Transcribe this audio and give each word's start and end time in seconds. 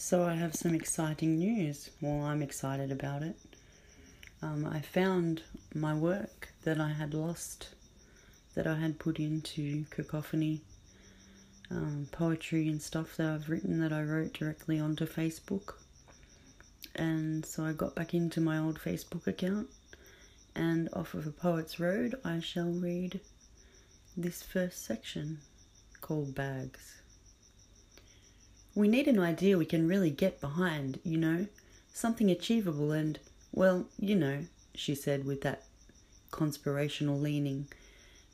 So, 0.00 0.22
I 0.22 0.34
have 0.34 0.54
some 0.54 0.76
exciting 0.76 1.38
news. 1.38 1.90
Well, 2.00 2.22
I'm 2.22 2.40
excited 2.40 2.92
about 2.92 3.24
it. 3.24 3.36
Um, 4.40 4.64
I 4.64 4.80
found 4.80 5.42
my 5.74 5.92
work 5.92 6.50
that 6.62 6.80
I 6.80 6.90
had 6.90 7.14
lost, 7.14 7.70
that 8.54 8.64
I 8.64 8.76
had 8.76 9.00
put 9.00 9.18
into 9.18 9.86
Cacophony, 9.90 10.60
um, 11.72 12.06
poetry 12.12 12.68
and 12.68 12.80
stuff 12.80 13.16
that 13.16 13.26
I've 13.26 13.50
written 13.50 13.80
that 13.80 13.92
I 13.92 14.04
wrote 14.04 14.34
directly 14.34 14.78
onto 14.78 15.04
Facebook. 15.04 15.74
And 16.94 17.44
so 17.44 17.64
I 17.64 17.72
got 17.72 17.96
back 17.96 18.14
into 18.14 18.40
my 18.40 18.56
old 18.56 18.78
Facebook 18.78 19.26
account, 19.26 19.68
and 20.54 20.88
off 20.92 21.14
of 21.14 21.26
a 21.26 21.32
Poet's 21.32 21.80
Road, 21.80 22.14
I 22.24 22.38
shall 22.38 22.70
read 22.70 23.18
this 24.16 24.44
first 24.44 24.84
section 24.84 25.40
called 26.00 26.36
Bags. 26.36 26.97
We 28.74 28.88
need 28.88 29.08
an 29.08 29.18
idea 29.18 29.58
we 29.58 29.64
can 29.66 29.88
really 29.88 30.10
get 30.10 30.40
behind, 30.40 31.00
you 31.04 31.18
know, 31.18 31.46
something 31.92 32.30
achievable 32.30 32.92
and, 32.92 33.18
well, 33.52 33.86
you 33.98 34.14
know, 34.14 34.44
she 34.74 34.94
said 34.94 35.24
with 35.24 35.40
that 35.42 35.64
conspirational 36.30 37.18
leaning, 37.18 37.66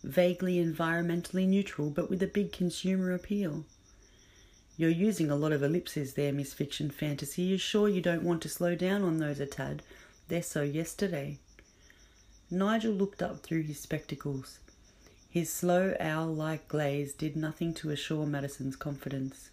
vaguely 0.02 0.56
environmentally 0.56 1.46
neutral 1.46 1.88
but 1.88 2.10
with 2.10 2.22
a 2.22 2.26
big 2.26 2.52
consumer 2.52 3.12
appeal. 3.12 3.64
You're 4.76 4.90
using 4.90 5.30
a 5.30 5.36
lot 5.36 5.52
of 5.52 5.62
ellipses 5.62 6.14
there, 6.14 6.32
Miss 6.32 6.52
Fiction 6.52 6.90
Fantasy. 6.90 7.42
You're 7.42 7.58
sure 7.58 7.88
you 7.88 8.00
don't 8.00 8.24
want 8.24 8.42
to 8.42 8.48
slow 8.48 8.74
down 8.74 9.02
on 9.02 9.18
those 9.18 9.38
a 9.38 9.46
tad? 9.46 9.82
They're 10.26 10.42
so 10.42 10.62
yesterday. 10.62 11.38
Nigel 12.50 12.92
looked 12.92 13.22
up 13.22 13.40
through 13.40 13.62
his 13.62 13.78
spectacles. 13.78 14.58
His 15.30 15.48
slow 15.48 15.96
owl 16.00 16.34
like 16.34 16.68
glaze 16.68 17.12
did 17.12 17.36
nothing 17.36 17.72
to 17.74 17.90
assure 17.90 18.26
Madison's 18.26 18.76
confidence. 18.76 19.50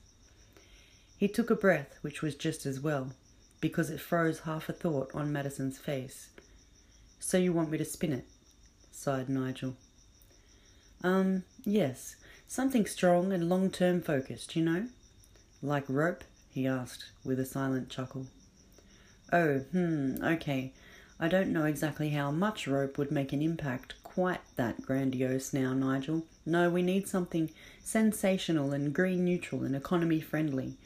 He 1.21 1.27
took 1.27 1.51
a 1.51 1.55
breath, 1.55 1.99
which 2.01 2.23
was 2.23 2.33
just 2.33 2.65
as 2.65 2.79
well, 2.79 3.11
because 3.59 3.91
it 3.91 4.01
froze 4.01 4.39
half 4.39 4.69
a 4.69 4.73
thought 4.73 5.11
on 5.13 5.31
Madison's 5.31 5.77
face. 5.77 6.29
So 7.19 7.37
you 7.37 7.53
want 7.53 7.69
me 7.69 7.77
to 7.77 7.85
spin 7.85 8.11
it? 8.11 8.25
sighed 8.91 9.29
Nigel. 9.29 9.75
Um, 11.03 11.43
yes, 11.63 12.15
something 12.47 12.87
strong 12.87 13.31
and 13.31 13.47
long 13.47 13.69
term 13.69 14.01
focused, 14.01 14.55
you 14.55 14.63
know? 14.63 14.87
Like 15.61 15.83
rope? 15.87 16.23
he 16.49 16.65
asked, 16.65 17.11
with 17.23 17.39
a 17.39 17.45
silent 17.45 17.89
chuckle. 17.89 18.25
Oh, 19.31 19.59
hmm, 19.59 20.15
okay. 20.23 20.73
I 21.19 21.27
don't 21.27 21.53
know 21.53 21.65
exactly 21.65 22.09
how 22.09 22.31
much 22.31 22.67
rope 22.67 22.97
would 22.97 23.11
make 23.11 23.31
an 23.31 23.43
impact 23.43 23.93
quite 24.03 24.41
that 24.55 24.81
grandiose 24.81 25.53
now, 25.53 25.75
Nigel. 25.75 26.25
No, 26.47 26.71
we 26.71 26.81
need 26.81 27.07
something 27.07 27.51
sensational 27.83 28.73
and 28.73 28.91
green 28.91 29.23
neutral 29.23 29.61
and 29.61 29.75
economy 29.75 30.19
friendly 30.19 30.77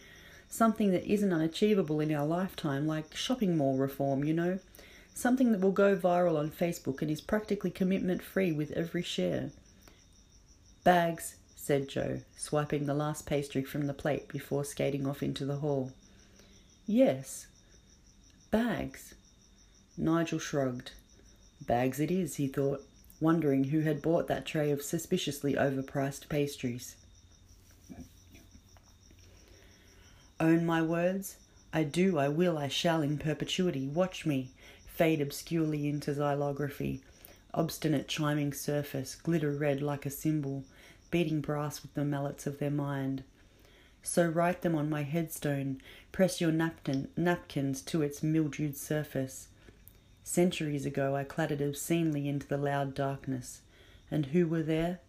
something 0.56 0.92
that 0.92 1.06
isn't 1.06 1.34
unachievable 1.34 2.00
in 2.00 2.14
our 2.14 2.26
lifetime, 2.26 2.88
like 2.88 3.16
shopping 3.16 3.58
mall 3.58 3.78
reform, 3.78 4.24
you 4.24 4.34
know? 4.34 4.60
Something 5.14 5.52
that 5.52 5.62
will 5.62 5.72
go 5.72 5.96
viral 5.96 6.38
on 6.38 6.50
Facebook 6.50 7.02
and 7.02 7.12
is 7.12 7.22
practically 7.22 7.72
commitment 7.72 8.22
free 8.22 8.52
with 8.52 8.72
every 8.72 9.04
share. 9.04 9.52
Bags, 10.84 11.36
said 11.56 11.88
Joe, 11.88 12.22
swiping 12.38 12.86
the 12.86 12.94
last 12.94 13.26
pastry 13.26 13.64
from 13.64 13.88
the 13.88 13.94
plate 13.94 14.28
before 14.28 14.64
skating 14.64 15.08
off 15.08 15.24
into 15.24 15.46
the 15.46 15.58
hall. 15.58 15.92
Yes, 16.86 17.48
bags. 18.52 19.16
Nigel 19.98 20.40
shrugged. 20.40 20.92
Bags 21.66 22.00
it 22.00 22.12
is, 22.12 22.36
he 22.36 22.48
thought, 22.48 22.82
wondering 23.20 23.66
who 23.66 23.80
had 23.82 24.02
bought 24.02 24.28
that 24.28 24.46
tray 24.46 24.70
of 24.72 24.82
suspiciously 24.82 25.54
overpriced 25.54 26.30
pastries. 26.30 26.98
Own 30.40 30.66
my 30.66 30.82
words? 30.82 31.38
I 31.72 31.84
do, 31.84 32.18
I 32.18 32.28
will, 32.28 32.58
I 32.58 32.68
shall 32.68 33.02
in 33.02 33.18
perpetuity. 33.18 33.88
Watch 33.88 34.26
me 34.26 34.52
fade 34.86 35.20
obscurely 35.20 35.90
into 35.90 36.12
xylography, 36.12 37.02
obstinate 37.54 38.08
chiming 38.08 38.54
surface, 38.54 39.16
glitter 39.16 39.52
red 39.52 39.82
like 39.82 40.06
a 40.06 40.10
cymbal, 40.10 40.64
beating 41.12 41.42
brass 41.42 41.82
with 41.82 41.94
the 41.94 42.06
mallets 42.06 42.48
of 42.48 42.60
their 42.60 42.72
mind. 42.72 43.24
So 44.04 44.26
write 44.26 44.62
them 44.62 44.76
on 44.76 44.90
my 44.90 45.04
headstone, 45.04 45.82
press 46.12 46.40
your 46.40 46.52
napkin, 46.52 47.10
napkins 47.18 47.82
to 47.84 48.02
its 48.02 48.22
mildewed 48.24 48.78
surface. 48.78 49.50
Centuries 50.24 50.86
ago 50.86 51.16
I 51.16 51.24
clattered 51.24 51.62
obscenely 51.62 52.28
into 52.28 52.48
the 52.48 52.58
loud 52.58 52.94
darkness, 52.94 53.62
and 54.10 54.28
who 54.28 54.48
were 54.48 54.64
there? 54.64 55.00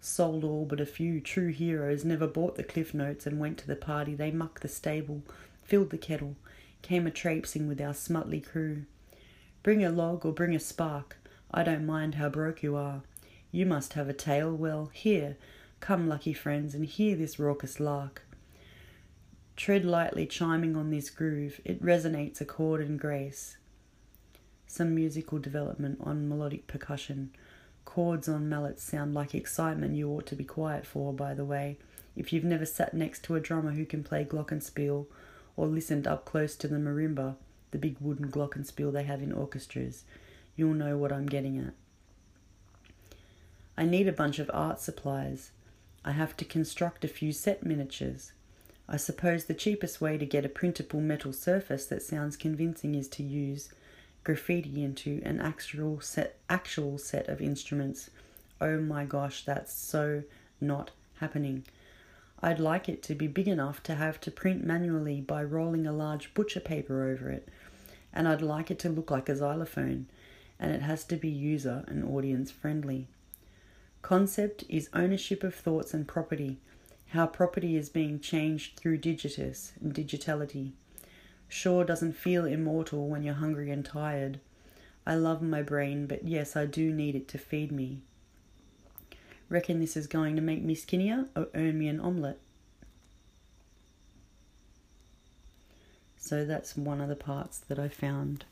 Sold 0.00 0.44
all 0.44 0.64
but 0.64 0.80
a 0.80 0.86
few 0.86 1.20
true 1.20 1.48
heroes, 1.48 2.04
never 2.04 2.26
bought 2.26 2.56
the 2.56 2.64
cliff 2.64 2.94
notes 2.94 3.26
and 3.26 3.38
went 3.38 3.58
to 3.58 3.66
the 3.66 3.76
party. 3.76 4.14
They 4.14 4.30
mucked 4.30 4.62
the 4.62 4.68
stable, 4.68 5.22
filled 5.62 5.90
the 5.90 5.98
kettle, 5.98 6.36
came 6.80 7.06
a 7.06 7.10
traipsing 7.10 7.68
with 7.68 7.80
our 7.80 7.92
smutly 7.92 8.44
crew. 8.44 8.84
Bring 9.62 9.84
a 9.84 9.90
log 9.90 10.24
or 10.24 10.32
bring 10.32 10.54
a 10.54 10.60
spark, 10.60 11.18
I 11.50 11.62
don't 11.62 11.84
mind 11.84 12.14
how 12.14 12.30
broke 12.30 12.62
you 12.62 12.76
are. 12.76 13.02
You 13.52 13.66
must 13.66 13.92
have 13.92 14.08
a 14.08 14.14
tale, 14.14 14.54
well, 14.54 14.90
here, 14.92 15.36
come, 15.80 16.08
lucky 16.08 16.32
friends, 16.32 16.74
and 16.74 16.86
hear 16.86 17.16
this 17.16 17.38
raucous 17.38 17.78
lark. 17.78 18.22
Tread 19.56 19.84
lightly, 19.84 20.24
chiming 20.24 20.76
on 20.76 20.90
this 20.90 21.10
groove, 21.10 21.60
it 21.64 21.82
resonates 21.82 22.40
a 22.40 22.46
chord 22.46 22.80
and 22.80 22.98
grace. 22.98 23.58
Some 24.66 24.94
musical 24.94 25.38
development 25.38 25.98
on 26.02 26.28
melodic 26.28 26.66
percussion 26.66 27.32
Chords 27.84 28.28
on 28.28 28.48
mallets 28.48 28.82
sound 28.82 29.14
like 29.14 29.34
excitement 29.34 29.96
you 29.96 30.08
ought 30.10 30.26
to 30.26 30.36
be 30.36 30.44
quiet 30.44 30.86
for, 30.86 31.12
by 31.12 31.34
the 31.34 31.44
way, 31.44 31.76
if 32.16 32.32
you've 32.32 32.44
never 32.44 32.66
sat 32.66 32.94
next 32.94 33.24
to 33.24 33.34
a 33.34 33.40
drummer 33.40 33.72
who 33.72 33.84
can 33.84 34.04
play 34.04 34.24
glockenspiel 34.24 35.06
or 35.56 35.66
listened 35.66 36.06
up 36.06 36.24
close 36.24 36.54
to 36.56 36.68
the 36.68 36.76
marimba, 36.76 37.36
the 37.70 37.78
big 37.78 37.96
wooden 38.00 38.30
glockenspiel 38.30 38.92
they 38.92 39.04
have 39.04 39.22
in 39.22 39.32
orchestras. 39.32 40.04
You'll 40.56 40.74
know 40.74 40.96
what 40.96 41.12
I'm 41.12 41.26
getting 41.26 41.58
at. 41.58 41.74
I 43.76 43.84
need 43.84 44.08
a 44.08 44.12
bunch 44.12 44.38
of 44.38 44.50
art 44.52 44.80
supplies. 44.80 45.52
I 46.04 46.12
have 46.12 46.36
to 46.38 46.44
construct 46.44 47.04
a 47.04 47.08
few 47.08 47.32
set 47.32 47.64
miniatures. 47.64 48.32
I 48.88 48.96
suppose 48.96 49.44
the 49.44 49.54
cheapest 49.54 50.00
way 50.00 50.18
to 50.18 50.26
get 50.26 50.44
a 50.44 50.48
printable 50.48 51.00
metal 51.00 51.32
surface 51.32 51.86
that 51.86 52.02
sounds 52.02 52.36
convincing 52.36 52.94
is 52.94 53.08
to 53.08 53.22
use 53.22 53.70
graffiti 54.24 54.84
into 54.84 55.20
an 55.24 55.40
actual 55.40 56.00
set 56.00 56.38
actual 56.48 56.98
set 56.98 57.28
of 57.28 57.40
instruments. 57.40 58.10
Oh 58.60 58.78
my 58.78 59.04
gosh, 59.04 59.44
that's 59.44 59.72
so 59.72 60.22
not 60.60 60.90
happening. 61.18 61.64
I'd 62.42 62.58
like 62.58 62.88
it 62.88 63.02
to 63.04 63.14
be 63.14 63.26
big 63.26 63.48
enough 63.48 63.82
to 63.84 63.94
have 63.94 64.20
to 64.22 64.30
print 64.30 64.64
manually 64.64 65.20
by 65.20 65.44
rolling 65.44 65.86
a 65.86 65.92
large 65.92 66.32
butcher 66.34 66.60
paper 66.60 67.08
over 67.08 67.30
it, 67.30 67.48
and 68.12 68.26
I'd 68.26 68.42
like 68.42 68.70
it 68.70 68.78
to 68.80 68.88
look 68.88 69.10
like 69.10 69.28
a 69.28 69.36
xylophone, 69.36 70.06
and 70.58 70.72
it 70.72 70.82
has 70.82 71.04
to 71.04 71.16
be 71.16 71.28
user 71.28 71.84
and 71.86 72.04
audience 72.04 72.50
friendly. 72.50 73.08
Concept 74.02 74.64
is 74.68 74.88
ownership 74.94 75.44
of 75.44 75.54
thoughts 75.54 75.92
and 75.92 76.08
property, 76.08 76.58
how 77.08 77.26
property 77.26 77.76
is 77.76 77.88
being 77.90 78.20
changed 78.20 78.78
through 78.78 78.98
digitus 78.98 79.72
and 79.80 79.92
digitality 79.92 80.72
sure 81.50 81.84
doesn't 81.84 82.16
feel 82.16 82.46
immortal 82.46 83.08
when 83.08 83.22
you're 83.22 83.34
hungry 83.34 83.70
and 83.70 83.84
tired. 83.84 84.40
I 85.06 85.16
love 85.16 85.42
my 85.42 85.62
brain, 85.62 86.06
but 86.06 86.24
yes, 86.24 86.56
I 86.56 86.66
do 86.66 86.92
need 86.92 87.14
it 87.14 87.28
to 87.28 87.38
feed 87.38 87.72
me. 87.72 88.00
Reckon 89.48 89.80
this 89.80 89.96
is 89.96 90.06
going 90.06 90.36
to 90.36 90.42
make 90.42 90.62
me 90.62 90.74
skinnier 90.74 91.26
or 91.34 91.48
earn 91.54 91.78
me 91.78 91.88
an 91.88 92.00
omelette? 92.00 92.38
So 96.16 96.44
that's 96.44 96.76
one 96.76 97.00
of 97.00 97.08
the 97.08 97.16
parts 97.16 97.58
that 97.58 97.78
I 97.78 97.88
found 97.88 98.44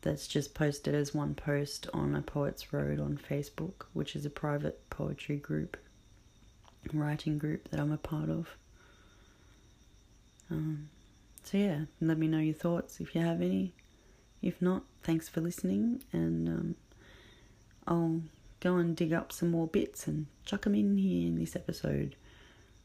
that's 0.00 0.26
just 0.26 0.52
posted 0.52 0.96
as 0.96 1.14
one 1.14 1.34
post 1.34 1.86
on 1.94 2.16
a 2.16 2.22
Poets 2.22 2.72
Road 2.72 2.98
on 2.98 3.16
Facebook, 3.16 3.84
which 3.92 4.16
is 4.16 4.26
a 4.26 4.30
private 4.30 4.90
poetry 4.90 5.36
group, 5.36 5.76
writing 6.92 7.38
group 7.38 7.68
that 7.68 7.78
I'm 7.78 7.92
a 7.92 7.98
part 7.98 8.28
of. 8.28 8.56
Um, 10.50 10.88
so 11.42 11.58
yeah, 11.58 11.80
let 12.00 12.18
me 12.18 12.28
know 12.28 12.38
your 12.38 12.54
thoughts 12.54 13.00
if 13.00 13.14
you 13.14 13.20
have 13.20 13.40
any. 13.40 13.72
If 14.40 14.60
not, 14.60 14.84
thanks 15.02 15.28
for 15.28 15.40
listening, 15.40 16.02
and 16.12 16.48
um, 16.48 16.74
I'll 17.86 18.22
go 18.60 18.76
and 18.76 18.96
dig 18.96 19.12
up 19.12 19.32
some 19.32 19.50
more 19.50 19.66
bits 19.66 20.06
and 20.06 20.26
chuck 20.44 20.62
them 20.62 20.74
in 20.74 20.98
here 20.98 21.26
in 21.26 21.38
this 21.38 21.56
episode. 21.56 22.16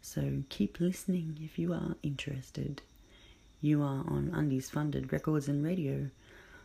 So 0.01 0.43
keep 0.49 0.79
listening 0.79 1.39
if 1.41 1.57
you 1.59 1.73
are 1.73 1.95
interested. 2.03 2.81
You 3.61 3.81
are 3.81 4.03
on 4.07 4.31
Undies 4.33 4.69
Funded 4.69 5.11
Records 5.11 5.47
and 5.47 5.63
Radio 5.65 6.09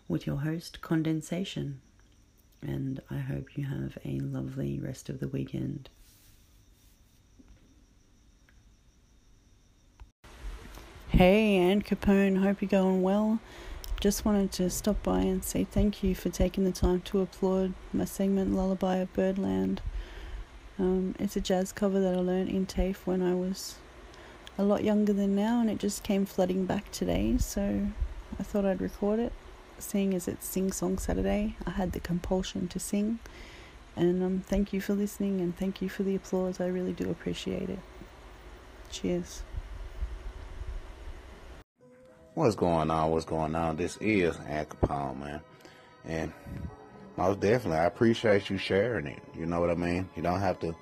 with 0.08 0.26
your 0.26 0.36
host, 0.36 0.80
Condensation. 0.82 1.80
And 2.60 3.00
I 3.10 3.18
hope 3.18 3.56
you 3.56 3.64
have 3.64 3.98
a 4.04 4.20
lovely 4.20 4.78
rest 4.78 5.08
of 5.08 5.18
the 5.18 5.28
weekend. 5.28 5.88
Hey, 11.12 11.70
Al 11.70 11.80
Capone, 11.80 12.42
hope 12.42 12.62
you're 12.62 12.70
going 12.70 13.02
well. 13.02 13.38
Just 14.00 14.24
wanted 14.24 14.50
to 14.52 14.70
stop 14.70 15.02
by 15.02 15.20
and 15.20 15.44
say 15.44 15.62
thank 15.62 16.02
you 16.02 16.14
for 16.14 16.30
taking 16.30 16.64
the 16.64 16.72
time 16.72 17.02
to 17.02 17.20
applaud 17.20 17.74
my 17.92 18.06
segment 18.06 18.54
Lullaby 18.54 18.96
of 18.96 19.12
Birdland. 19.12 19.82
Um, 20.78 21.14
it's 21.18 21.36
a 21.36 21.40
jazz 21.42 21.70
cover 21.70 22.00
that 22.00 22.14
I 22.14 22.20
learned 22.20 22.48
in 22.48 22.64
TAFE 22.64 23.06
when 23.06 23.20
I 23.20 23.34
was 23.34 23.74
a 24.56 24.62
lot 24.62 24.84
younger 24.84 25.12
than 25.12 25.36
now, 25.36 25.60
and 25.60 25.68
it 25.68 25.76
just 25.76 26.02
came 26.02 26.24
flooding 26.24 26.64
back 26.64 26.90
today. 26.92 27.36
So 27.36 27.88
I 28.40 28.42
thought 28.42 28.64
I'd 28.64 28.80
record 28.80 29.18
it. 29.18 29.34
Seeing 29.78 30.14
as 30.14 30.26
it's 30.26 30.46
Sing 30.46 30.72
Song 30.72 30.96
Saturday, 30.96 31.56
I 31.66 31.72
had 31.72 31.92
the 31.92 32.00
compulsion 32.00 32.68
to 32.68 32.80
sing. 32.80 33.18
And 33.96 34.22
um, 34.22 34.40
thank 34.46 34.72
you 34.72 34.80
for 34.80 34.94
listening 34.94 35.42
and 35.42 35.54
thank 35.54 35.82
you 35.82 35.90
for 35.90 36.04
the 36.04 36.14
applause. 36.14 36.58
I 36.58 36.68
really 36.68 36.94
do 36.94 37.10
appreciate 37.10 37.68
it. 37.68 37.80
Cheers. 38.90 39.42
What's 42.34 42.54
going 42.54 42.90
on? 42.90 43.10
What's 43.10 43.26
going 43.26 43.54
on? 43.54 43.76
This 43.76 43.98
is 43.98 44.34
Capone, 44.38 45.20
man. 45.20 45.40
And 46.06 46.32
most 47.18 47.40
definitely, 47.40 47.80
I 47.80 47.84
appreciate 47.84 48.48
you 48.48 48.56
sharing 48.56 49.06
it. 49.06 49.22
You 49.36 49.44
know 49.44 49.60
what 49.60 49.68
I 49.68 49.74
mean? 49.74 50.08
You 50.16 50.22
don't 50.22 50.40
have 50.40 50.58
to 50.60 50.74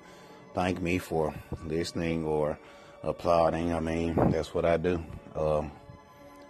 thank 0.53 0.81
me 0.81 0.97
for 0.97 1.35
listening 1.65 2.23
or 2.23 2.57
applauding. 3.03 3.73
I 3.73 3.81
mean, 3.81 4.15
that's 4.31 4.53
what 4.53 4.63
I 4.63 4.77
do. 4.77 5.03
Um, 5.35 5.73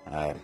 I 0.05 0.35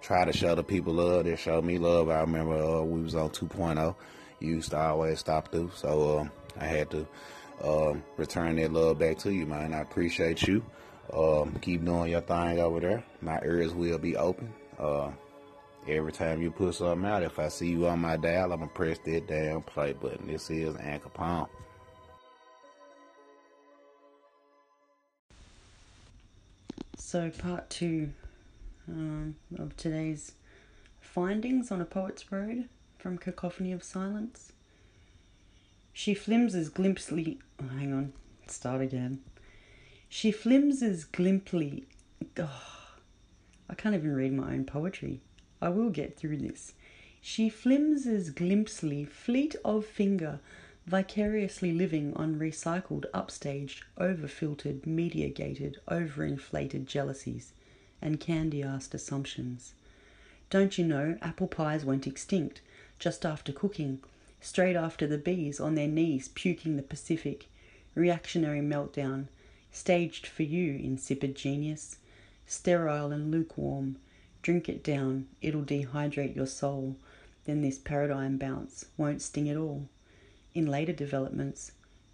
try 0.00 0.24
to 0.24 0.32
show 0.32 0.54
the 0.54 0.64
people 0.64 0.94
love. 0.94 1.26
They 1.26 1.36
show 1.36 1.60
me 1.60 1.76
love. 1.76 2.08
I 2.08 2.20
remember 2.20 2.54
uh, 2.54 2.80
we 2.84 3.02
was 3.02 3.14
on 3.14 3.28
2.0. 3.28 3.94
You 4.40 4.48
used 4.54 4.70
to 4.70 4.78
always 4.78 5.18
stop 5.18 5.52
through. 5.52 5.72
So 5.74 6.20
uh, 6.20 6.28
I 6.58 6.64
had 6.64 6.90
to 6.92 7.06
uh, 7.62 7.94
return 8.16 8.56
that 8.56 8.72
love 8.72 9.00
back 9.00 9.18
to 9.18 9.34
you, 9.34 9.44
man. 9.44 9.74
I 9.74 9.80
appreciate 9.80 10.48
you. 10.48 10.64
Um, 11.12 11.58
keep 11.60 11.84
doing 11.84 12.10
your 12.10 12.20
thing 12.20 12.60
over 12.60 12.80
there. 12.80 13.04
My 13.22 13.40
ears 13.42 13.72
will 13.72 13.98
be 13.98 14.16
open. 14.16 14.52
Uh, 14.78 15.10
every 15.88 16.12
time 16.12 16.42
you 16.42 16.50
put 16.50 16.74
something 16.74 17.08
out, 17.08 17.22
if 17.22 17.38
I 17.38 17.48
see 17.48 17.70
you 17.70 17.86
on 17.86 18.00
my 18.00 18.16
dial, 18.16 18.52
I'm 18.52 18.58
going 18.58 18.68
to 18.68 18.74
press 18.74 18.98
that 19.04 19.26
damn 19.26 19.62
play 19.62 19.94
button. 19.94 20.26
This 20.26 20.50
is 20.50 20.76
Al 20.76 20.98
Capone. 20.98 21.48
So, 26.98 27.30
part 27.30 27.70
two 27.70 28.10
um, 28.86 29.36
of 29.58 29.74
today's 29.78 30.32
findings 31.00 31.72
on 31.72 31.80
a 31.80 31.86
poet's 31.86 32.30
road 32.30 32.68
from 32.98 33.16
Cacophony 33.16 33.72
of 33.72 33.82
Silence. 33.82 34.52
She 35.94 36.12
flimses 36.12 36.68
glimpsely. 36.68 37.38
Oh, 37.62 37.68
hang 37.78 37.94
on, 37.94 38.12
start 38.46 38.82
again. 38.82 39.20
She 40.08 40.32
flimses 40.32 41.04
glimpsely. 41.04 41.84
Oh, 42.38 42.94
I 43.68 43.74
can't 43.74 43.94
even 43.94 44.14
read 44.14 44.32
my 44.32 44.54
own 44.54 44.64
poetry. 44.64 45.20
I 45.60 45.68
will 45.68 45.90
get 45.90 46.16
through 46.16 46.38
this. 46.38 46.72
She 47.20 47.48
flimses 47.50 48.30
glimpsely, 48.30 49.04
fleet 49.04 49.54
of 49.64 49.84
finger, 49.84 50.40
vicariously 50.86 51.72
living 51.72 52.14
on 52.14 52.38
recycled, 52.38 53.04
upstaged, 53.12 53.82
overfiltered, 53.98 54.86
media 54.86 55.28
gated, 55.28 55.78
overinflated 55.88 56.86
jealousies 56.86 57.52
and 58.00 58.20
candy 58.20 58.62
assed 58.62 58.94
assumptions. 58.94 59.74
Don't 60.48 60.78
you 60.78 60.84
know 60.86 61.18
apple 61.20 61.48
pies 61.48 61.84
went 61.84 62.06
extinct 62.06 62.62
just 62.98 63.26
after 63.26 63.52
cooking, 63.52 64.00
straight 64.40 64.76
after 64.76 65.06
the 65.06 65.18
bees 65.18 65.60
on 65.60 65.74
their 65.74 65.88
knees 65.88 66.28
puking 66.28 66.76
the 66.76 66.82
Pacific, 66.82 67.46
reactionary 67.94 68.60
meltdown, 68.60 69.26
staged 69.78 70.26
for 70.26 70.42
you, 70.42 70.74
insipid 70.74 71.36
genius, 71.36 71.96
sterile 72.46 73.12
and 73.12 73.30
lukewarm. 73.30 73.96
Drink 74.42 74.68
it 74.68 74.82
down, 74.82 75.28
it'll 75.40 75.62
dehydrate 75.62 76.34
your 76.34 76.46
soul. 76.46 76.96
Then 77.44 77.62
this 77.62 77.78
paradigm 77.78 78.36
bounce 78.36 78.86
won't 78.96 79.22
sting 79.22 79.48
at 79.48 79.56
all. 79.56 79.88
In 80.54 80.66
later 80.66 80.92
developments, 80.92 81.72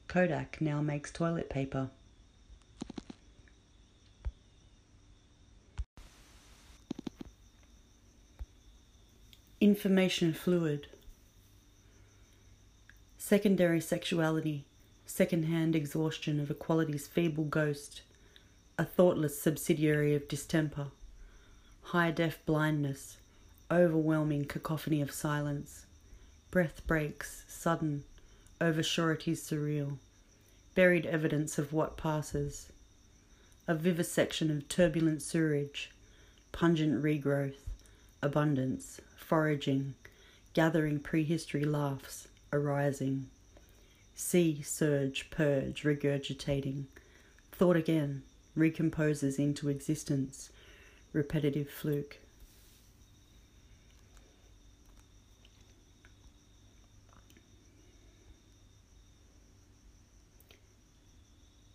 Kodak 0.08 0.60
now 0.60 0.82
makes 0.82 1.10
toilet 1.10 1.48
paper. 1.48 1.88
Information 9.60 10.34
fluid. 10.34 10.88
Secondary 13.16 13.80
sexuality, 13.80 14.66
second-hand 15.06 15.76
exhaustion 15.76 16.40
of 16.40 16.50
equality's 16.50 17.06
feeble 17.06 17.44
ghost, 17.44 18.02
a 18.78 18.84
thoughtless 18.84 19.40
subsidiary 19.40 20.14
of 20.14 20.26
distemper, 20.28 20.88
high 21.82 22.10
deaf 22.10 22.38
blindness, 22.46 23.18
overwhelming 23.70 24.44
cacophony 24.44 25.00
of 25.00 25.12
silence, 25.12 25.86
breath 26.50 26.86
breaks, 26.86 27.44
sudden, 27.48 28.04
over 28.60 28.82
sureties 28.82 29.42
surreal, 29.42 29.98
buried 30.74 31.06
evidence 31.06 31.58
of 31.58 31.72
what 31.72 31.96
passes, 31.96 32.72
a 33.66 33.74
vivisection 33.74 34.50
of 34.50 34.68
turbulent 34.68 35.22
sewerage, 35.22 35.90
pungent 36.52 37.02
regrowth, 37.02 37.58
abundance, 38.22 39.00
foraging, 39.16 39.94
gathering 40.52 40.98
prehistory 41.00 41.64
laughs, 41.64 42.28
arising. 42.52 43.28
See, 44.14 44.62
surge, 44.62 45.30
purge, 45.30 45.82
regurgitating. 45.82 46.84
Thought 47.52 47.76
again, 47.76 48.22
recomposes 48.56 49.38
into 49.38 49.68
existence, 49.68 50.50
repetitive 51.12 51.68
fluke. 51.68 52.18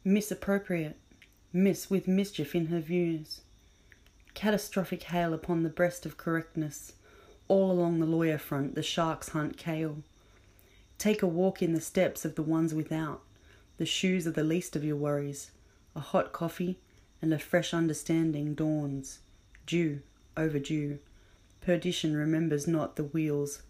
Misappropriate, 0.05 0.97
miss 1.51 1.89
with 1.89 2.07
mischief 2.07 2.55
in 2.55 2.67
her 2.67 2.79
views. 2.79 3.41
Catastrophic 4.33 5.03
hail 5.03 5.33
upon 5.33 5.63
the 5.63 5.69
breast 5.69 6.05
of 6.05 6.17
correctness 6.17 6.93
all 7.49 7.71
along 7.71 7.99
the 7.99 8.05
lawyer 8.05 8.37
front, 8.37 8.75
the 8.75 8.83
sharks 8.83 9.29
hunt 9.29 9.57
kale. 9.57 9.97
Take 10.99 11.23
a 11.23 11.27
walk 11.27 11.63
in 11.63 11.73
the 11.73 11.81
steps 11.81 12.25
of 12.25 12.35
the 12.35 12.43
ones 12.43 12.73
without, 12.73 13.21
the 13.77 13.85
shoes 13.85 14.27
are 14.27 14.31
the 14.31 14.43
least 14.43 14.75
of 14.75 14.83
your 14.83 14.97
worries. 14.97 15.51
A 15.95 16.01
hot 16.01 16.33
coffee 16.33 16.77
and 17.21 17.33
a 17.33 17.39
fresh 17.39 17.73
understanding 17.73 18.53
dawns. 18.53 19.19
Due, 19.65 20.01
overdue. 20.35 20.99
Perdition 21.61 22.17
remembers 22.17 22.67
not 22.67 22.97
the 22.97 23.05
wheels. 23.05 23.61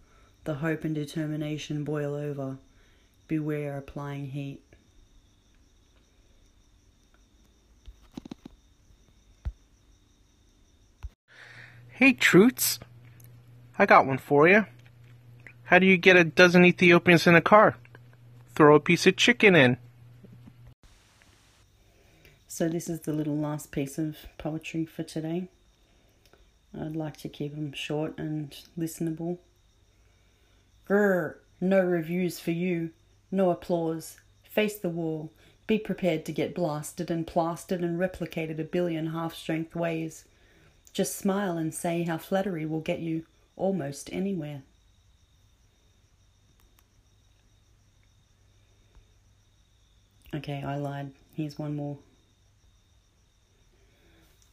The 0.46 0.56
hope 0.56 0.84
and 0.84 0.96
determination 0.96 1.84
boil 1.84 2.16
over. 2.16 2.58
Beware 3.28 3.78
applying 3.78 4.32
heat. 4.32 4.64
Hey, 11.90 12.14
Truths. 12.14 12.80
I 13.78 13.86
got 13.86 14.08
one 14.08 14.18
for 14.18 14.48
you. 14.48 14.66
How 15.70 15.78
do 15.78 15.86
you 15.86 15.98
get 15.98 16.16
a 16.16 16.24
dozen 16.24 16.66
Ethiopians 16.66 17.28
in 17.28 17.36
a 17.36 17.42
car? 17.42 17.78
Throw 18.56 18.74
a 18.74 18.80
piece 18.80 19.06
of 19.06 19.18
chicken 19.18 19.56
in. 19.56 19.78
So, 22.48 22.68
this 22.68 22.90
is 22.90 23.02
the 23.02 23.14
little 23.14 23.38
last 23.38 23.70
piece 23.70 24.00
of 24.00 24.18
poetry 24.40 24.88
for 24.88 25.04
today. 25.04 25.48
I'd 26.76 26.96
like 26.96 27.18
to 27.18 27.30
keep 27.30 27.54
them 27.54 27.72
short 27.74 28.18
and 28.18 28.56
listenable. 28.80 29.38
Grr, 30.90 31.36
no 31.62 31.82
reviews 31.82 32.40
for 32.40 32.50
you, 32.50 32.90
no 33.30 33.52
applause. 33.52 34.18
Face 34.42 34.80
the 34.80 34.90
wall. 34.90 35.30
Be 35.68 35.78
prepared 35.78 36.26
to 36.26 36.32
get 36.32 36.56
blasted 36.56 37.12
and 37.12 37.28
plastered 37.28 37.82
and 37.82 38.00
replicated 38.00 38.60
a 38.60 38.64
billion 38.64 39.12
half 39.12 39.36
strength 39.36 39.76
ways. 39.76 40.26
Just 40.94 41.16
smile 41.16 41.60
and 41.60 41.76
say 41.76 42.06
how 42.06 42.18
flattery 42.18 42.66
will 42.66 42.82
get 42.82 43.02
you 43.02 43.28
almost 43.56 44.10
anywhere. 44.12 44.64
Okay, 50.34 50.64
I 50.64 50.76
lied. 50.78 51.12
Here's 51.34 51.58
one 51.58 51.76
more. 51.76 51.98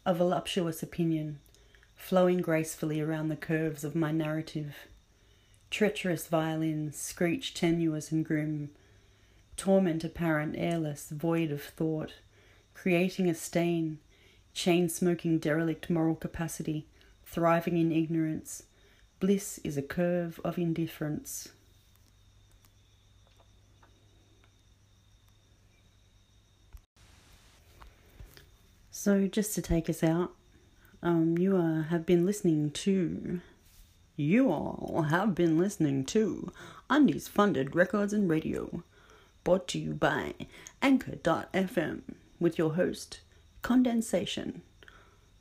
A 0.06 0.14
voluptuous 0.14 0.82
opinion, 0.82 1.40
flowing 1.94 2.38
gracefully 2.38 3.00
around 3.00 3.28
the 3.28 3.36
curves 3.36 3.84
of 3.84 3.94
my 3.94 4.12
narrative. 4.12 4.74
Treacherous 5.70 6.28
violins 6.28 6.96
screech 6.96 7.52
tenuous 7.52 8.10
and 8.12 8.24
grim, 8.24 8.70
torment 9.56 10.04
apparent, 10.04 10.54
airless, 10.56 11.10
void 11.10 11.50
of 11.50 11.62
thought, 11.62 12.14
creating 12.72 13.28
a 13.28 13.34
stain, 13.34 13.98
chain 14.54 14.88
smoking 14.88 15.38
derelict 15.38 15.90
moral 15.90 16.14
capacity, 16.14 16.86
thriving 17.24 17.76
in 17.76 17.92
ignorance, 17.92 18.62
Bliss 19.18 19.58
is 19.64 19.78
a 19.78 19.82
curve 19.82 20.38
of 20.44 20.58
indifference. 20.58 21.48
So, 29.06 29.28
just 29.28 29.54
to 29.54 29.62
take 29.62 29.88
us 29.88 30.02
out, 30.02 30.32
um, 31.00 31.38
you 31.38 31.56
uh, 31.56 31.84
have 31.84 32.04
been 32.04 32.26
listening 32.26 32.72
to. 32.72 33.40
You 34.16 34.50
all 34.50 35.06
have 35.08 35.32
been 35.32 35.56
listening 35.56 36.04
to 36.06 36.50
Undies 36.90 37.28
Funded 37.28 37.76
Records 37.76 38.12
and 38.12 38.28
Radio, 38.28 38.82
brought 39.44 39.68
to 39.68 39.78
you 39.78 39.94
by 39.94 40.34
Anchor.fm 40.82 42.00
with 42.40 42.58
your 42.58 42.74
host, 42.74 43.20
condensation. 43.62 44.62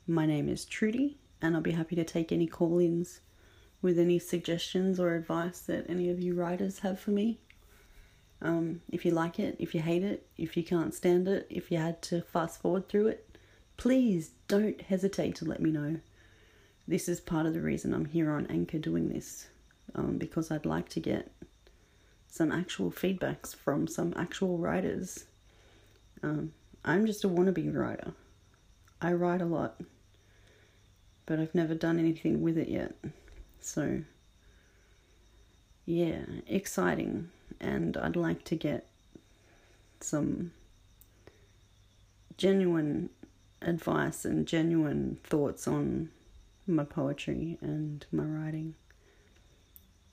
My 0.06 0.26
name 0.26 0.48
is 0.48 0.64
Trudy, 0.64 1.18
and 1.42 1.56
I'll 1.56 1.60
be 1.60 1.72
happy 1.72 1.96
to 1.96 2.04
take 2.04 2.30
any 2.30 2.46
call 2.46 2.78
ins 2.78 3.18
with 3.82 3.98
any 3.98 4.20
suggestions 4.20 5.00
or 5.00 5.16
advice 5.16 5.58
that 5.62 5.90
any 5.90 6.08
of 6.08 6.20
you 6.20 6.36
writers 6.36 6.78
have 6.78 7.00
for 7.00 7.10
me. 7.10 7.40
Um, 8.40 8.82
if 8.92 9.04
you 9.04 9.10
like 9.10 9.40
it, 9.40 9.56
if 9.58 9.74
you 9.74 9.80
hate 9.80 10.04
it, 10.04 10.28
if 10.38 10.56
you 10.56 10.62
can't 10.62 10.94
stand 10.94 11.26
it, 11.26 11.48
if 11.50 11.72
you 11.72 11.78
had 11.78 12.00
to 12.02 12.22
fast 12.22 12.60
forward 12.60 12.88
through 12.88 13.08
it, 13.08 13.25
please 13.76 14.30
don't 14.48 14.80
hesitate 14.80 15.34
to 15.36 15.44
let 15.44 15.60
me 15.60 15.70
know. 15.70 15.98
This 16.88 17.08
is 17.08 17.20
part 17.20 17.46
of 17.46 17.54
the 17.54 17.60
reason 17.60 17.92
I'm 17.92 18.04
here 18.04 18.30
on 18.30 18.46
Anchor 18.46 18.78
doing 18.78 19.08
this, 19.08 19.48
um, 19.94 20.18
because 20.18 20.50
I'd 20.50 20.66
like 20.66 20.88
to 20.90 21.00
get 21.00 21.32
some 22.28 22.52
actual 22.52 22.90
feedbacks 22.90 23.54
from 23.54 23.86
some 23.86 24.12
actual 24.16 24.58
writers. 24.58 25.24
Um, 26.22 26.52
I'm 26.84 27.06
just 27.06 27.24
a 27.24 27.28
wannabe 27.28 27.74
writer. 27.74 28.12
I 29.00 29.12
write 29.12 29.42
a 29.42 29.46
lot, 29.46 29.80
but 31.26 31.40
I've 31.40 31.54
never 31.54 31.74
done 31.74 31.98
anything 31.98 32.40
with 32.40 32.56
it 32.56 32.68
yet. 32.68 32.94
So, 33.60 34.02
yeah, 35.84 36.20
exciting. 36.46 37.30
And 37.60 37.96
I'd 37.96 38.16
like 38.16 38.44
to 38.44 38.56
get 38.56 38.86
some 40.00 40.52
genuine 42.36 43.10
advice 43.66 44.24
and 44.24 44.46
genuine 44.46 45.18
thoughts 45.24 45.66
on 45.66 46.10
my 46.66 46.84
poetry 46.84 47.58
and 47.60 48.06
my 48.12 48.22
writing. 48.22 48.74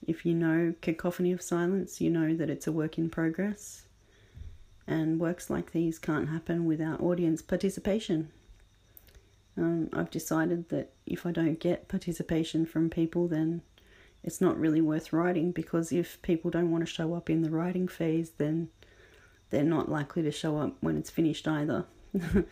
If 0.06 0.26
you 0.26 0.34
know 0.34 0.74
Cacophony 0.82 1.32
of 1.32 1.40
Silence, 1.40 2.00
you 2.00 2.10
know 2.10 2.34
that 2.36 2.50
it's 2.50 2.66
a 2.66 2.72
work 2.72 2.98
in 2.98 3.08
progress, 3.08 3.86
and 4.86 5.18
works 5.18 5.48
like 5.48 5.72
these 5.72 5.98
can't 5.98 6.28
happen 6.28 6.66
without 6.66 7.00
audience 7.00 7.40
participation. 7.40 8.30
Um, 9.56 9.88
I've 9.92 10.10
decided 10.10 10.68
that 10.68 10.92
if 11.06 11.24
I 11.24 11.30
don't 11.30 11.60
get 11.60 11.88
participation 11.88 12.66
from 12.66 12.90
people, 12.90 13.28
then 13.28 13.62
it's 14.22 14.40
not 14.40 14.58
really 14.58 14.80
worth 14.80 15.12
writing 15.12 15.52
because 15.52 15.92
if 15.92 16.20
people 16.22 16.50
don't 16.50 16.70
want 16.70 16.84
to 16.84 16.92
show 16.92 17.14
up 17.14 17.30
in 17.30 17.42
the 17.42 17.50
writing 17.50 17.86
phase, 17.86 18.32
then 18.36 18.68
they're 19.50 19.62
not 19.62 19.90
likely 19.90 20.22
to 20.22 20.32
show 20.32 20.58
up 20.58 20.76
when 20.80 20.96
it's 20.96 21.10
finished 21.10 21.46
either. 21.46 21.86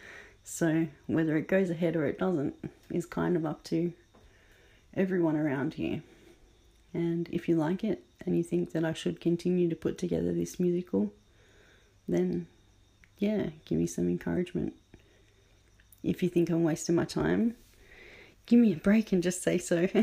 so 0.45 0.87
whether 1.07 1.37
it 1.37 1.49
goes 1.49 1.71
ahead 1.71 1.97
or 1.97 2.05
it 2.05 2.19
doesn't 2.19 2.55
is 2.91 3.07
kind 3.07 3.37
of 3.37 3.47
up 3.47 3.63
to 3.65 3.93
everyone 4.95 5.37
around 5.37 5.75
here. 5.75 6.03
And 6.93 7.29
if 7.33 7.49
you 7.49 7.57
like 7.57 7.85
it 7.85 8.05
and 8.25 8.37
you 8.37 8.43
think 8.43 8.73
that 8.73 8.85
I 8.85 8.93
should 8.93 9.21
continue 9.21 9.69
to 9.69 9.77
put 9.77 9.99
together 9.99 10.33
this 10.33 10.61
musical, 10.61 11.13
then 12.09 12.47
yeah, 13.19 13.51
give 13.65 13.79
me 13.79 13.87
some 13.87 14.09
encouragement. 14.09 14.75
If 16.03 16.23
you 16.23 16.29
think 16.29 16.51
I'm 16.51 16.65
wasting 16.65 16.97
my 16.97 17.05
time, 17.05 17.55
give 18.47 18.59
me 18.59 18.73
a 18.73 18.77
break 18.77 19.13
and 19.13 19.23
just 19.23 19.43
say 19.43 19.59
so. 19.59 19.89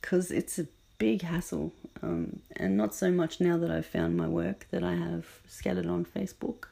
Because 0.00 0.30
it's 0.30 0.58
a 0.58 0.66
big 0.98 1.22
hassle. 1.22 1.72
Um, 2.02 2.40
and 2.56 2.76
not 2.76 2.94
so 2.94 3.10
much 3.10 3.40
now 3.40 3.56
that 3.56 3.70
I've 3.70 3.86
found 3.86 4.18
my 4.18 4.28
work 4.28 4.66
that 4.70 4.82
I 4.82 4.94
have 4.94 5.26
scattered 5.48 5.86
on 5.86 6.04
Facebook. 6.04 6.64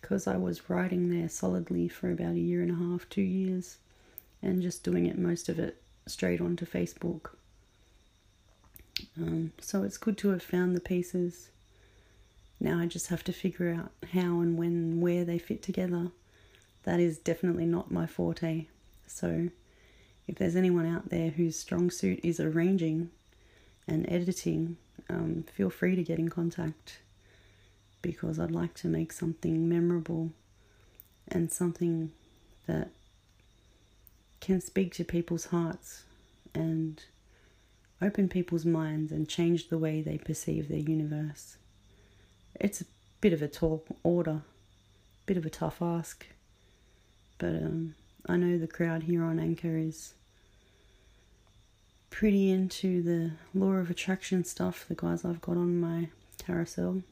Because 0.00 0.26
I 0.26 0.36
was 0.36 0.68
writing 0.70 1.10
there 1.10 1.28
solidly 1.28 1.88
for 1.88 2.10
about 2.10 2.34
a 2.34 2.40
year 2.40 2.62
and 2.62 2.70
a 2.70 2.74
half, 2.74 3.08
two 3.08 3.22
years, 3.22 3.78
and 4.42 4.62
just 4.62 4.82
doing 4.82 5.06
it 5.06 5.18
most 5.18 5.48
of 5.48 5.58
it 5.58 5.80
straight 6.06 6.40
onto 6.40 6.66
Facebook. 6.66 7.30
Um, 9.16 9.52
so 9.60 9.82
it's 9.82 9.98
good 9.98 10.18
to 10.18 10.30
have 10.30 10.42
found 10.42 10.74
the 10.74 10.80
pieces. 10.80 11.50
Now 12.58 12.78
I 12.78 12.86
just 12.86 13.08
have 13.08 13.24
to 13.24 13.32
figure 13.32 13.72
out 13.72 13.92
how 14.12 14.40
and 14.40 14.58
when 14.58 14.68
and 14.68 15.02
where 15.02 15.24
they 15.24 15.38
fit 15.38 15.62
together. 15.62 16.10
That 16.84 17.00
is 17.00 17.18
definitely 17.18 17.66
not 17.66 17.90
my 17.90 18.06
forte. 18.06 18.66
So 19.06 19.48
if 20.26 20.36
there's 20.36 20.56
anyone 20.56 20.86
out 20.86 21.08
there 21.10 21.30
whose 21.30 21.58
strong 21.58 21.90
suit 21.90 22.20
is 22.22 22.40
arranging 22.40 23.10
and 23.86 24.10
editing, 24.10 24.76
um, 25.08 25.44
feel 25.52 25.70
free 25.70 25.96
to 25.96 26.02
get 26.02 26.18
in 26.18 26.28
contact 26.28 26.98
because 28.02 28.38
I'd 28.38 28.50
like 28.50 28.74
to 28.74 28.88
make 28.88 29.12
something 29.12 29.68
memorable 29.68 30.32
and 31.28 31.50
something 31.52 32.12
that 32.66 32.90
can 34.40 34.60
speak 34.60 34.94
to 34.94 35.04
people's 35.04 35.46
hearts 35.46 36.04
and 36.54 37.02
open 38.02 38.28
people's 38.28 38.64
minds 38.64 39.12
and 39.12 39.28
change 39.28 39.68
the 39.68 39.78
way 39.78 40.00
they 40.00 40.18
perceive 40.18 40.68
their 40.68 40.78
universe. 40.78 41.56
It's 42.58 42.80
a 42.80 42.86
bit 43.20 43.32
of 43.32 43.42
a 43.42 43.48
tall 43.48 43.84
order, 44.02 44.42
bit 45.26 45.36
of 45.36 45.44
a 45.44 45.50
tough 45.50 45.82
ask, 45.82 46.26
but 47.38 47.48
um, 47.50 47.94
I 48.26 48.36
know 48.36 48.58
the 48.58 48.66
crowd 48.66 49.04
here 49.04 49.22
on 49.22 49.38
Anchor 49.38 49.76
is 49.76 50.14
pretty 52.10 52.50
into 52.50 53.02
the 53.02 53.30
law 53.58 53.72
of 53.74 53.90
attraction 53.90 54.44
stuff, 54.44 54.84
the 54.88 54.94
guys 54.94 55.24
I've 55.24 55.40
got 55.40 55.56
on 55.56 55.80
my 55.80 56.08
carousel. 56.38 57.02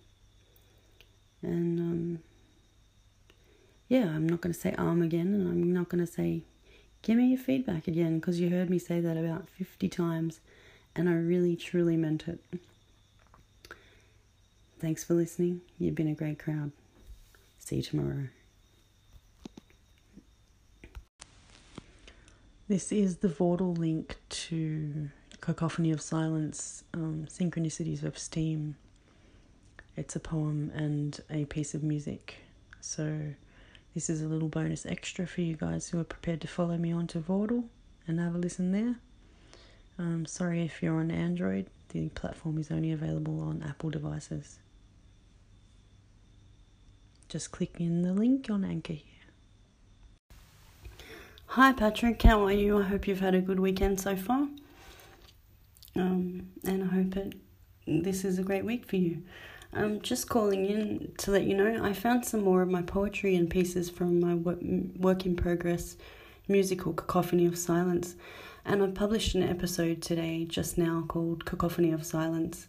And 1.43 1.79
um, 1.81 2.19
yeah, 3.89 4.05
I'm 4.07 4.29
not 4.29 4.41
going 4.41 4.53
to 4.53 4.59
say 4.59 4.75
arm 4.77 5.03
again, 5.03 5.29
and 5.35 5.49
I'm 5.49 5.73
not 5.73 5.89
going 5.89 6.05
to 6.05 6.11
say 6.11 6.43
give 7.03 7.17
me 7.17 7.29
your 7.29 7.39
feedback 7.39 7.87
again 7.89 8.19
because 8.19 8.41
you 8.41 8.51
heard 8.51 8.69
me 8.71 8.79
say 8.79 9.01
that 9.01 9.17
about 9.17 9.49
50 9.49 9.89
times 9.89 10.41
and 10.99 11.09
I 11.09 11.15
really 11.15 11.55
truly 11.55 11.97
meant 11.97 12.27
it. 12.27 12.41
Thanks 14.81 15.05
for 15.05 15.15
listening. 15.15 15.61
You've 15.79 15.95
been 15.95 16.09
a 16.09 16.15
great 16.15 16.39
crowd. 16.39 16.73
See 17.59 17.77
you 17.77 17.83
tomorrow. 17.83 18.29
This 22.69 22.93
is 22.93 23.19
the 23.19 23.29
Vaudel 23.29 23.75
link 23.75 24.17
to 24.29 25.09
Cacophony 25.41 25.91
of 25.91 26.01
Silence, 26.01 26.85
um, 26.93 27.27
Synchronicities 27.31 28.03
of 28.03 28.19
Steam. 28.19 28.77
It's 29.99 30.15
a 30.15 30.21
poem 30.21 30.71
and 30.77 31.21
a 31.29 31.45
piece 31.47 31.75
of 31.75 31.83
music. 31.83 32.37
So, 32.81 33.21
this 33.95 34.09
is 34.09 34.23
a 34.23 34.29
little 34.29 34.49
bonus 34.49 34.87
extra 34.87 35.27
for 35.27 35.41
you 35.41 35.57
guys 35.57 35.89
who 35.89 35.99
are 35.99 36.05
prepared 36.05 36.41
to 36.43 36.47
follow 36.47 36.79
me 36.79 36.93
onto 36.93 37.19
Vaudel 37.21 37.65
and 38.07 38.21
have 38.21 38.37
a 38.37 38.39
listen 38.39 38.71
there. 38.71 38.95
Um, 39.99 40.25
sorry 40.25 40.63
if 40.63 40.85
you're 40.85 41.01
on 41.01 41.11
Android, 41.11 41.67
the 41.89 42.11
platform 42.11 42.59
is 42.59 42.71
only 42.71 42.93
available 42.93 43.41
on 43.41 43.65
Apple 43.69 43.91
devices. 43.91 44.61
Just 47.29 47.51
click 47.51 47.81
in 47.81 48.03
the 48.03 48.13
link 48.13 48.49
on 48.49 48.65
Anchor 48.65 48.93
here. 48.93 49.03
Hi 51.47 51.73
Patrick, 51.73 52.23
how 52.23 52.45
are 52.45 52.53
you? 52.53 52.79
I 52.79 52.83
hope 52.85 53.09
you've 53.09 53.19
had 53.19 53.35
a 53.35 53.41
good 53.41 53.59
weekend 53.59 54.01
so 54.01 54.15
far. 54.15 54.47
Um, 55.97 56.51
and 56.65 56.85
I 56.85 56.87
hope 56.87 57.17
it, 57.17 57.35
this 57.85 58.25
is 58.25 58.39
a 58.39 58.45
great 58.45 58.65
week 58.65 58.87
for 58.87 58.95
you. 58.95 59.25
I'm 59.73 60.01
just 60.01 60.29
calling 60.29 60.67
in 60.67 61.13
to 61.19 61.31
let 61.31 61.45
you 61.45 61.55
know 61.55 61.85
I 61.85 61.93
found 61.93 62.25
some 62.25 62.43
more 62.43 62.63
of 62.63 62.71
my 62.71 62.83
poetry 62.83 63.37
and 63.37 63.51
pieces 63.51 63.91
from 63.91 64.21
my 64.21 64.35
work 64.35 65.27
in 65.27 65.37
progress 65.37 65.97
musical 66.49 66.95
Cacophony 66.95 67.45
of 67.45 67.59
Silence, 67.59 68.17
and 68.65 68.83
I've 68.83 68.95
published 68.95 69.35
an 69.35 69.43
episode 69.43 70.01
today 70.01 70.47
just 70.47 70.79
now 70.79 71.05
called 71.07 71.45
Cacophony 71.45 71.93
of 71.93 72.07
Silence. 72.07 72.69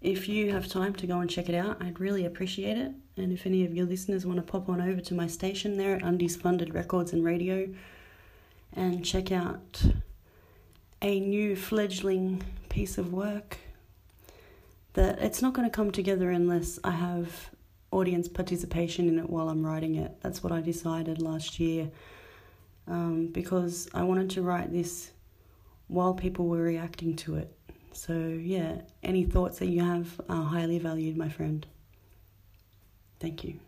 If 0.00 0.28
you 0.28 0.52
have 0.52 0.68
time 0.68 0.94
to 0.94 1.06
go 1.08 1.18
and 1.18 1.28
check 1.28 1.48
it 1.48 1.56
out, 1.56 1.82
I'd 1.82 1.98
really 1.98 2.24
appreciate 2.24 2.78
it. 2.78 2.92
And 3.16 3.32
if 3.32 3.44
any 3.44 3.64
of 3.64 3.74
your 3.74 3.86
listeners 3.86 4.24
want 4.24 4.36
to 4.36 4.42
pop 4.42 4.68
on 4.68 4.80
over 4.80 5.00
to 5.00 5.14
my 5.14 5.26
station 5.26 5.76
there 5.76 5.96
at 5.96 6.02
Undies 6.02 6.36
Funded 6.36 6.72
Records 6.72 7.12
and 7.12 7.24
Radio 7.24 7.68
and 8.72 9.04
check 9.04 9.32
out 9.32 9.82
a 11.02 11.18
new 11.18 11.56
fledgling 11.56 12.44
piece 12.68 12.96
of 12.96 13.12
work 13.12 13.58
that 14.98 15.20
it's 15.20 15.40
not 15.40 15.52
going 15.52 15.64
to 15.64 15.70
come 15.70 15.92
together 15.92 16.28
unless 16.32 16.80
I 16.82 16.90
have 16.90 17.50
audience 17.92 18.26
participation 18.26 19.06
in 19.06 19.20
it 19.20 19.30
while 19.30 19.48
I'm 19.48 19.64
writing 19.64 19.94
it. 19.94 20.10
That's 20.22 20.42
what 20.42 20.52
I 20.52 20.60
decided 20.60 21.22
last 21.22 21.60
year 21.60 21.88
um, 22.88 23.28
because 23.28 23.88
I 23.94 24.02
wanted 24.02 24.28
to 24.30 24.42
write 24.42 24.72
this 24.72 25.12
while 25.86 26.14
people 26.14 26.48
were 26.48 26.62
reacting 26.62 27.14
to 27.14 27.36
it. 27.36 27.56
So, 27.92 28.12
yeah, 28.12 28.80
any 29.04 29.22
thoughts 29.22 29.60
that 29.60 29.68
you 29.68 29.84
have 29.84 30.20
are 30.28 30.42
highly 30.42 30.80
valued, 30.80 31.16
my 31.16 31.28
friend. 31.28 31.64
Thank 33.20 33.44
you. 33.44 33.60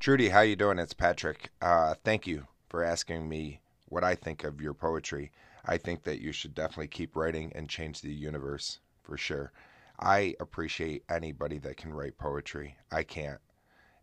Trudy, 0.00 0.30
how 0.30 0.40
you 0.40 0.56
doing? 0.56 0.78
It's 0.78 0.94
Patrick. 0.94 1.50
Uh, 1.60 1.94
thank 2.02 2.26
you 2.26 2.46
for 2.70 2.82
asking 2.82 3.28
me 3.28 3.60
what 3.90 4.04
I 4.04 4.14
think 4.14 4.42
of 4.42 4.62
your 4.62 4.72
poetry. 4.72 5.32
I 5.66 5.76
think 5.78 6.04
that 6.04 6.20
you 6.20 6.32
should 6.32 6.54
definitely 6.54 6.88
keep 6.88 7.16
writing 7.16 7.52
and 7.54 7.68
change 7.68 8.00
the 8.00 8.12
universe 8.12 8.78
for 9.02 9.16
sure. 9.16 9.52
I 9.98 10.34
appreciate 10.40 11.04
anybody 11.08 11.58
that 11.58 11.76
can 11.76 11.92
write 11.92 12.18
poetry. 12.18 12.76
I 12.92 13.02
can't. 13.02 13.40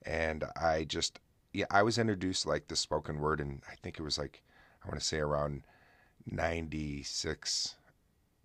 And 0.05 0.43
I 0.55 0.84
just 0.84 1.20
yeah, 1.53 1.65
I 1.72 1.84
was 1.84 1.98
introduced 1.98 2.46
like 2.46 2.67
the 2.67 2.75
spoken 2.75 3.20
word 3.20 3.39
and 3.39 3.62
I 3.72 3.75
think 3.75 4.00
it 4.00 4.03
was 4.03 4.17
like 4.17 4.41
I 4.84 4.88
want 4.88 5.00
to 5.00 5.05
say 5.05 5.20
around 5.20 5.63
96 6.25 7.75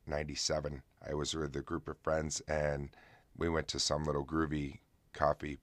97. 0.07 0.83
I 1.09 1.15
was 1.15 1.35
with 1.35 1.55
a 1.57 1.63
group 1.63 1.89
of 1.89 1.99
friends 1.99 2.41
and 2.49 2.91
we 3.37 3.49
went 3.49 3.69
to 3.69 3.79
some 3.79 4.05
little 4.05 4.25
groovy 4.25 4.79
coffee 5.13 5.59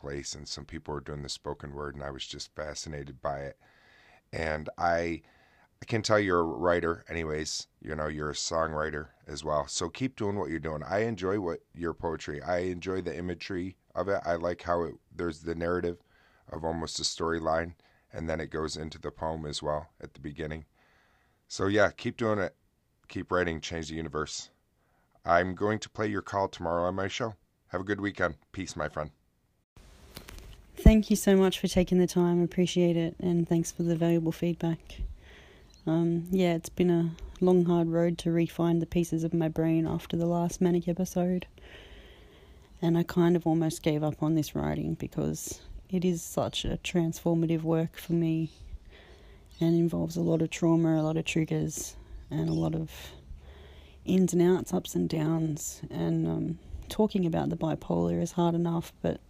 place, 0.00 0.34
and 0.34 0.46
some 0.46 0.64
people 0.64 0.94
were 0.94 1.00
doing 1.00 1.22
the 1.22 1.28
spoken 1.28 1.74
word, 1.74 1.94
and 1.94 2.04
I 2.04 2.10
was 2.10 2.26
just 2.26 2.54
fascinated 2.54 3.20
by 3.22 3.40
it. 3.40 3.56
And 4.32 4.68
I, 4.78 5.22
I 5.82 5.84
can 5.84 6.02
tell 6.02 6.18
you're 6.18 6.40
a 6.40 6.42
writer, 6.42 7.04
anyways. 7.08 7.66
You 7.80 7.94
know, 7.94 8.08
you're 8.08 8.30
a 8.30 8.34
songwriter 8.34 9.08
as 9.26 9.44
well. 9.44 9.66
So 9.68 9.88
keep 9.88 10.16
doing 10.16 10.38
what 10.38 10.50
you're 10.50 10.58
doing. 10.58 10.82
I 10.82 11.00
enjoy 11.00 11.38
what 11.40 11.60
your 11.74 11.94
poetry. 11.94 12.42
I 12.42 12.58
enjoy 12.58 13.02
the 13.02 13.16
imagery 13.16 13.76
of 13.94 14.08
it. 14.08 14.20
I 14.24 14.34
like 14.36 14.62
how 14.62 14.82
it, 14.82 14.94
there's 15.14 15.40
the 15.40 15.54
narrative 15.54 15.98
of 16.50 16.64
almost 16.64 16.98
a 16.98 17.02
storyline, 17.02 17.74
and 18.12 18.28
then 18.28 18.40
it 18.40 18.50
goes 18.50 18.76
into 18.76 18.98
the 18.98 19.10
poem 19.10 19.46
as 19.46 19.62
well 19.62 19.88
at 20.00 20.14
the 20.14 20.20
beginning. 20.20 20.64
So 21.48 21.66
yeah, 21.66 21.90
keep 21.90 22.16
doing 22.16 22.38
it. 22.38 22.54
Keep 23.08 23.30
writing. 23.30 23.60
Change 23.60 23.88
the 23.88 23.94
universe. 23.94 24.50
I'm 25.24 25.54
going 25.54 25.78
to 25.80 25.90
play 25.90 26.06
your 26.06 26.22
call 26.22 26.48
tomorrow 26.48 26.84
on 26.84 26.94
my 26.94 27.08
show. 27.08 27.34
Have 27.68 27.80
a 27.80 27.84
good 27.84 28.00
weekend. 28.00 28.36
Peace, 28.52 28.76
my 28.76 28.88
friend. 28.88 29.10
Thank 30.76 31.10
you 31.10 31.16
so 31.16 31.36
much 31.36 31.58
for 31.58 31.68
taking 31.68 31.98
the 31.98 32.06
time. 32.06 32.42
Appreciate 32.42 32.96
it, 32.96 33.16
and 33.18 33.48
thanks 33.48 33.72
for 33.72 33.82
the 33.82 33.96
valuable 33.96 34.32
feedback. 34.32 35.00
Um, 35.86 36.24
yeah, 36.32 36.54
it's 36.54 36.68
been 36.68 36.90
a 36.90 37.10
long, 37.40 37.64
hard 37.64 37.88
road 37.88 38.18
to 38.18 38.32
refine 38.32 38.80
the 38.80 38.86
pieces 38.86 39.22
of 39.22 39.32
my 39.32 39.48
brain 39.48 39.86
after 39.86 40.16
the 40.16 40.26
last 40.26 40.60
manic 40.60 40.88
episode. 40.88 41.46
And 42.82 42.98
I 42.98 43.04
kind 43.04 43.36
of 43.36 43.46
almost 43.46 43.82
gave 43.82 44.02
up 44.02 44.22
on 44.22 44.34
this 44.34 44.54
writing 44.54 44.94
because 44.94 45.60
it 45.88 46.04
is 46.04 46.22
such 46.22 46.64
a 46.64 46.78
transformative 46.82 47.62
work 47.62 47.96
for 47.96 48.14
me 48.14 48.50
and 49.60 49.74
involves 49.76 50.16
a 50.16 50.20
lot 50.20 50.42
of 50.42 50.50
trauma, 50.50 51.00
a 51.00 51.02
lot 51.02 51.16
of 51.16 51.24
triggers, 51.24 51.94
and 52.30 52.48
a 52.48 52.52
lot 52.52 52.74
of 52.74 52.90
ins 54.04 54.32
and 54.32 54.42
outs, 54.42 54.74
ups 54.74 54.96
and 54.96 55.08
downs. 55.08 55.82
And 55.88 56.26
um, 56.26 56.58
talking 56.88 57.24
about 57.24 57.48
the 57.50 57.56
bipolar 57.56 58.20
is 58.20 58.32
hard 58.32 58.56
enough, 58.56 58.92
but 59.02 59.20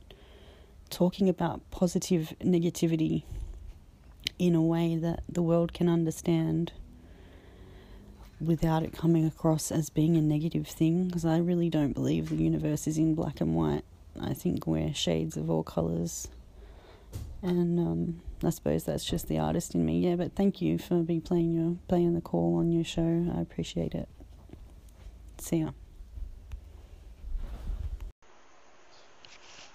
talking 0.88 1.28
about 1.28 1.70
positive 1.70 2.32
negativity 2.42 3.24
in 4.38 4.54
a 4.54 4.62
way 4.62 4.96
that 4.96 5.22
the 5.28 5.42
world 5.42 5.72
can 5.72 5.88
understand 5.88 6.72
without 8.40 8.82
it 8.82 8.92
coming 8.92 9.26
across 9.26 9.72
as 9.72 9.88
being 9.88 10.16
a 10.16 10.20
negative 10.20 10.66
thing 10.66 11.06
because 11.06 11.24
I 11.24 11.38
really 11.38 11.70
don't 11.70 11.94
believe 11.94 12.28
the 12.28 12.36
universe 12.36 12.86
is 12.86 12.98
in 12.98 13.14
black 13.14 13.40
and 13.40 13.54
white. 13.54 13.84
I 14.20 14.34
think 14.34 14.66
we're 14.66 14.94
shades 14.94 15.36
of 15.36 15.50
all 15.50 15.62
colours. 15.62 16.28
And 17.42 17.78
um, 17.78 18.22
I 18.42 18.50
suppose 18.50 18.84
that's 18.84 19.04
just 19.04 19.28
the 19.28 19.38
artist 19.38 19.74
in 19.74 19.84
me. 19.84 20.00
Yeah, 20.00 20.16
but 20.16 20.34
thank 20.34 20.60
you 20.60 20.78
for 20.78 21.02
be 21.02 21.20
playing 21.20 21.52
your 21.52 21.76
playing 21.88 22.14
the 22.14 22.20
call 22.20 22.56
on 22.56 22.72
your 22.72 22.84
show. 22.84 23.32
I 23.34 23.40
appreciate 23.40 23.94
it. 23.94 24.08
See 25.38 25.58
ya. 25.58 25.70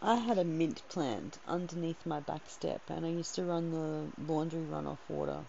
I 0.03 0.15
had 0.15 0.39
a 0.39 0.43
mint 0.43 0.81
plant 0.89 1.38
underneath 1.46 2.08
my 2.08 2.20
back 2.20 2.50
step, 2.50 2.89
and 2.89 3.05
I 3.05 3.10
used 3.10 3.36
to 3.36 3.46
run 3.46 3.70
the 3.70 4.12
laundry 4.17 4.63
runoff 4.63 4.98
water 5.08 5.46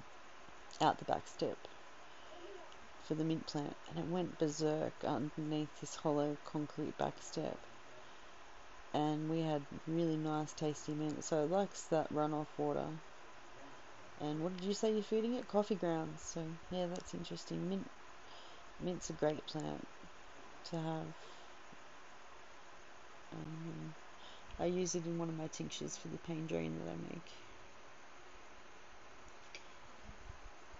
out 0.80 0.98
the 0.98 1.06
back 1.06 1.26
step 1.26 1.56
for 3.02 3.14
the 3.14 3.24
mint 3.24 3.46
plant, 3.46 3.76
and 3.88 3.98
it 3.98 4.06
went 4.06 4.38
berserk 4.38 5.04
underneath 5.04 5.80
this 5.80 5.94
hollow 5.94 6.36
concrete 6.44 6.98
back 6.98 7.22
step. 7.22 7.66
And 8.92 9.30
we 9.30 9.40
had 9.40 9.64
really 9.86 10.18
nice, 10.18 10.52
tasty 10.52 10.94
mint, 10.94 11.24
so 11.24 11.44
it 11.44 11.50
likes 11.50 11.84
that 11.88 12.12
runoff 12.12 12.48
water. 12.58 12.90
And 14.20 14.40
what 14.40 14.54
did 14.56 14.64
you 14.64 14.74
say 14.74 14.92
you're 14.92 15.02
feeding 15.02 15.34
it? 15.34 15.48
Coffee 15.48 15.76
grounds. 15.76 16.22
So 16.22 16.52
yeah, 16.70 16.86
that's 16.86 17.14
interesting. 17.14 17.68
Mint, 17.68 17.90
mint's 18.78 19.08
a 19.08 19.14
great 19.14 19.46
plant 19.46 19.88
to 20.64 20.76
have. 20.76 21.14
Um, 23.32 23.94
I 24.62 24.66
use 24.66 24.94
it 24.94 25.06
in 25.06 25.18
one 25.18 25.28
of 25.28 25.36
my 25.36 25.48
tinctures 25.48 25.98
for 25.98 26.08
the 26.08 26.18
pain 26.18 26.46
drain 26.46 26.78
that 26.78 26.88
I 26.88 26.96
make. 26.96 27.32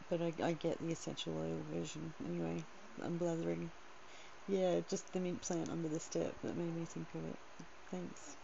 But 0.09 0.23
I, 0.23 0.33
I 0.41 0.53
get 0.53 0.79
the 0.79 0.93
essential 0.93 1.37
oil 1.39 1.65
version. 1.69 2.15
Anyway, 2.25 2.67
I'm 3.01 3.19
blathering. 3.19 3.73
Yeah, 4.47 4.81
just 4.81 5.13
the 5.13 5.21
mint 5.21 5.43
plant 5.43 5.71
under 5.71 5.89
the 5.89 6.01
step 6.01 6.37
that 6.43 6.57
made 6.57 6.75
me 6.75 6.87
think 6.87 7.15
of 7.15 7.25
it. 7.25 7.41
Thanks. 7.91 8.37